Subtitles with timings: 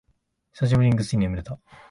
[0.53, 1.59] 久しぶりにぐっすり眠れた